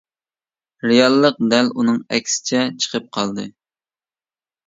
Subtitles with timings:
[0.91, 3.45] رېئاللىق دەل ئۇنىڭ ئەكسىچە چىقىپ قالدى.